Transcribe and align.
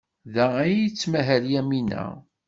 Da 0.33 0.45
ay 0.63 0.79
tettmahal 0.89 1.43
Yamina? 1.53 2.03